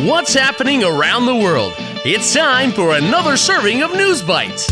[0.00, 1.74] What's happening around the world?
[2.02, 4.66] It's time for another serving of News Bites.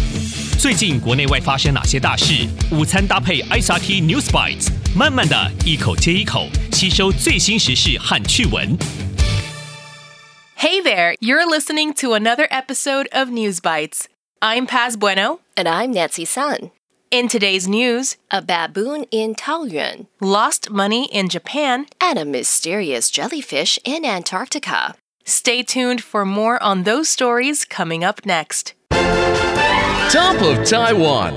[0.58, 2.48] 最近国内外发生哪些大事？
[2.72, 8.78] 午餐搭配 ICRT News Bites，慢慢的一口接一口吸收最新时事和趣闻。
[10.56, 14.06] Hey there, you're listening to another episode of News Bites.
[14.40, 15.40] I'm Paz Bueno.
[15.54, 16.70] And I'm Nancy Sun.
[17.10, 23.78] In today's news, a baboon in Taoyuan, lost money in Japan, and a mysterious jellyfish
[23.84, 24.94] in Antarctica.
[25.23, 28.73] Stay tuned for more on those stories coming up next.
[30.11, 31.33] Top of Taiwan.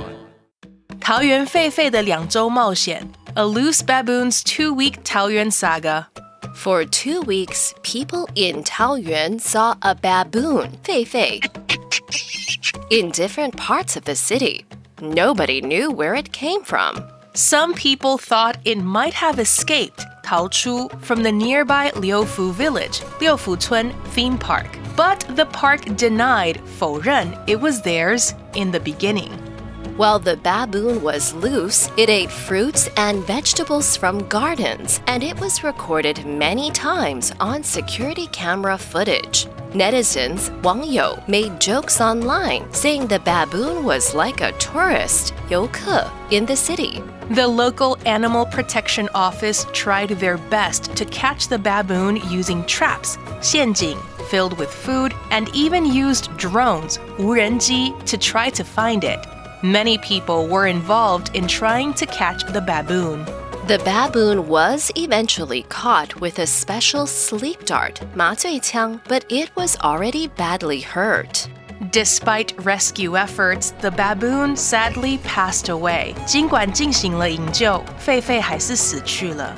[1.01, 6.09] 桃园狒狒的两周冒险 A Loose Baboon's Two-Week Taoyuan Saga.
[6.55, 11.41] For two weeks, people in Taoyuan saw a baboon, Fei Fei,
[12.91, 14.67] in different parts of the city.
[15.01, 17.03] Nobody knew where it came from.
[17.35, 24.36] Some people thought it might have escaped Haochu from the nearby Leofoo village, Liufuchun theme
[24.36, 24.80] park.
[24.96, 29.32] But the park denied 否认 it was theirs in the beginning.
[29.96, 35.64] While the baboon was loose, it ate fruits and vegetables from gardens, and it was
[35.64, 39.46] recorded many times on security camera footage.
[39.75, 46.57] Netizens, 网友, made jokes online saying the baboon was like a tourist, 游客, in the
[46.57, 47.03] city.
[47.31, 53.99] The local animal protection office tried their best to catch the baboon using traps, 陷阱,
[54.31, 59.19] filled with food, and even used drones, 无人机, to try to find it.
[59.63, 63.27] Many people were involved in trying to catch the baboon.
[63.67, 70.29] The baboon was eventually caught with a special sleep dart, 麻醉枪, but it was already
[70.37, 71.49] badly hurt.
[71.93, 76.15] Despite rescue efforts, the baboon sadly passed away.
[76.27, 79.55] 尽管进行了营救，狒狒还是死去了。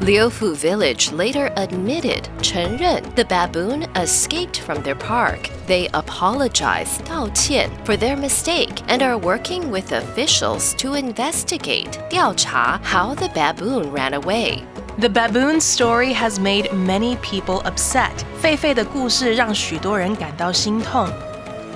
[0.00, 5.48] Leofoo Village later admitted, 承认 the baboon escaped from their park.
[5.66, 13.14] They apologized, 道歉 for their mistake and are working with officials to investigate, 调查 how
[13.14, 14.64] the baboon ran away.
[14.98, 18.12] The baboon's story has made many people upset.
[18.42, 21.08] 狒狒的故事让许多人感到心痛。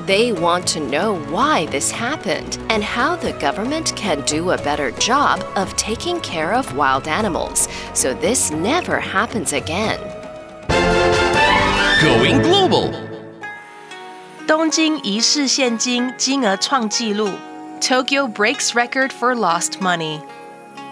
[0.08, 4.92] They want to know why this happened and how the government can do a better
[4.92, 10.00] job of taking care of wild animals so this never happens again.
[12.02, 12.92] Going global.
[14.46, 17.30] 东京一世现金金额创纪录。
[17.80, 20.22] Tokyo breaks record for lost money.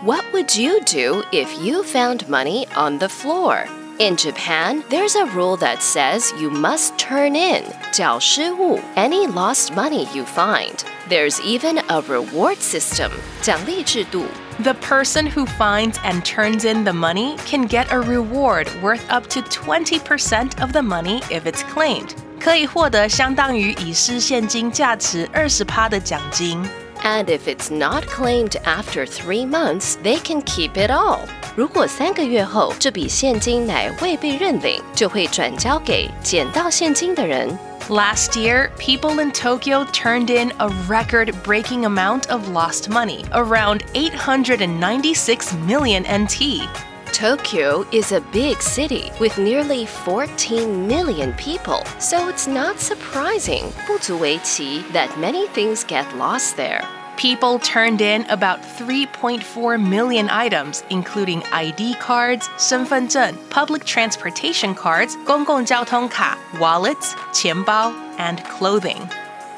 [0.03, 3.65] What would you do if you found money on the floor?
[3.99, 10.07] In Japan, there's a rule that says you must turn in 缴失物 any lost money
[10.11, 10.83] you find.
[11.07, 13.11] There's even a reward system
[13.43, 14.25] 奖励制度
[14.63, 19.27] The person who finds and turns in the money can get a reward worth up
[19.29, 22.15] to 20% of the money if it's claimed.
[22.39, 26.63] 可以获得相当于已失现金价值二十趴的奖金。
[27.05, 31.21] And if it's not claimed after three months, they can keep it all.
[31.55, 37.57] 如果三个月后这笔现金乃未被认领，就会转交给捡到现金的人。
[37.89, 43.81] Last year, people in Tokyo turned in a record breaking amount of lost money, around
[43.93, 46.69] 896 million NT.
[47.15, 54.83] Tokyo is a big city with nearly 14 million people, so it's not surprising 不足为奇
[54.93, 56.83] that many things get lost there.
[57.17, 66.37] People turned in about 3.4 million items, including ID cards, 身份证, public transportation cards, 公共交通卡,
[66.59, 69.07] wallets, 钱包, and clothing.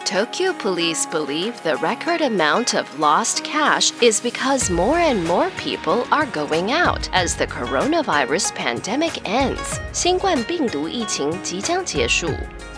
[0.07, 6.05] Tokyo police believe the record amount of lost cash is because more and more people
[6.11, 9.79] are going out as the coronavirus pandemic ends.
[9.93, 12.29] 新冠病毒疫情即将结束。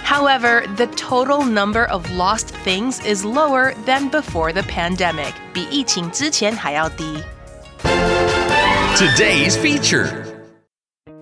[0.06, 7.24] However, the total number of lost things is lower than before the pandemic, 比疫情之前还要低。
[8.96, 10.08] Today's feature.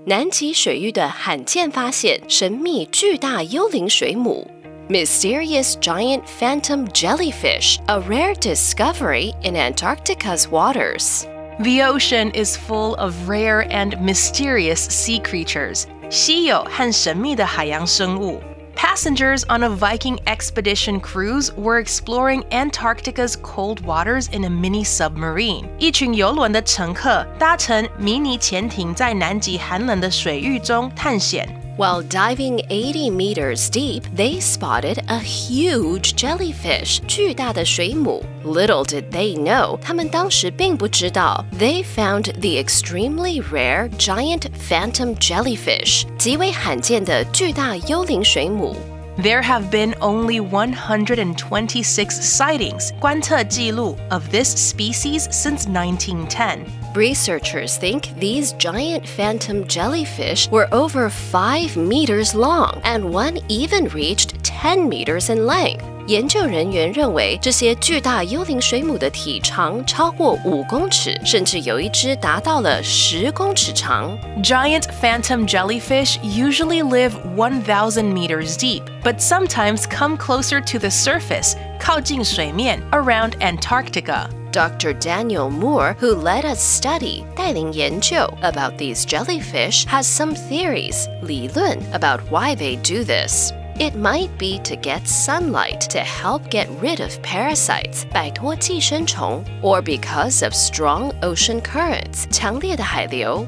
[0.06, 4.52] 南极水域的罕见发现，神秘巨大幽灵水母。
[4.90, 11.26] Mysterious giant phantom jellyfish, a rare discovery in Antarctica's waters.
[11.60, 18.42] The ocean is full of rare and mysterious sea creatures, 稀有和神秘的海洋生物。
[18.76, 25.66] Passengers on a Viking expedition cruise were exploring Antarctica's cold waters in a mini submarine.
[25.80, 31.57] 一群游轮的乘客搭乘迷你潜艇在南极寒冷的水域中探险。
[31.78, 38.24] While diving 80 meters deep, they spotted a huge jellyfish, 巨大的水母.
[38.46, 48.76] Little did they know, 他们当时并不知道, they found the extremely rare giant phantom jellyfish, 极为罕见的巨大幽灵水母.
[49.18, 56.66] There have been only 126 sightings 观测记录 of this species since 1910.
[56.96, 64.44] Researchers think these giant phantom jellyfish were over 5 meters long, and one even reached
[64.44, 65.87] 10 meters in length.
[66.08, 74.18] 研究人员认为，这些巨大幽灵水母的体长超过五公尺，甚至有一只达到了十公尺长。
[74.44, 82.82] Giant phantom jellyfish usually live 1,000 meters deep, but sometimes come closer to the surface, 靠近水面
[82.92, 84.28] around Antarctica.
[84.52, 84.94] Dr.
[84.94, 92.20] Daniel Moore, who led a study 带领研究 about these jellyfish, has some theories 理论 about
[92.30, 93.52] why they do this.
[93.80, 100.44] It might be to get sunlight to help get rid of parasites 摆脱寄生虫 or because
[100.44, 103.46] of strong ocean currents 强烈的海流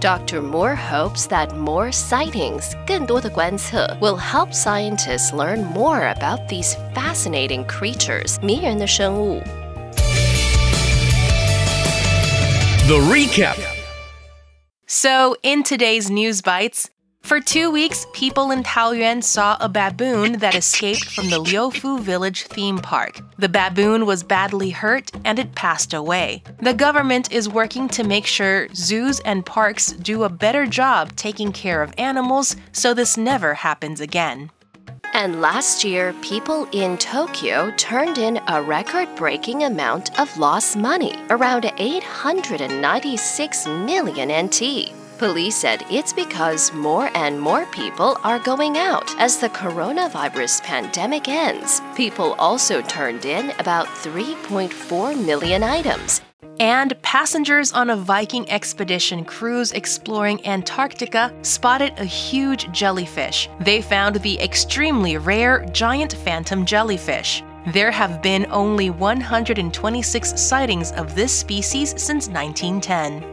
[0.00, 0.40] Dr.
[0.40, 8.40] Moore hopes that more sightings 更多的观测 will help scientists learn more about these fascinating creatures
[8.42, 9.40] 迷人的生物
[12.88, 13.58] The recap.
[14.86, 16.88] So, in today's News Bites,
[17.23, 22.43] for two weeks, people in Taoyuan saw a baboon that escaped from the Leofoo Village
[22.43, 23.21] theme park.
[23.37, 26.43] The baboon was badly hurt and it passed away.
[26.61, 31.51] The government is working to make sure zoos and parks do a better job taking
[31.51, 34.51] care of animals so this never happens again.
[35.13, 41.15] And last year, people in Tokyo turned in a record breaking amount of lost money,
[41.29, 45.02] around 896 million NT.
[45.23, 51.29] Police said it's because more and more people are going out as the coronavirus pandemic
[51.29, 51.81] ends.
[51.95, 56.19] People also turned in about 3.4 million items.
[56.59, 63.47] And passengers on a Viking expedition cruise exploring Antarctica spotted a huge jellyfish.
[63.61, 67.41] They found the extremely rare giant phantom jellyfish.
[67.67, 73.32] There have been only 126 sightings of this species since 1910.